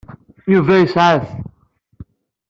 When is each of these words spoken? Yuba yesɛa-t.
Yuba 0.53 0.73
yesɛa-t. 0.77 1.27